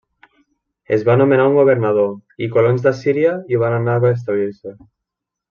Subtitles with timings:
[0.95, 2.09] Es va nomenar un governador,
[2.45, 4.77] i colons d'Assíria hi van anar a establir-se.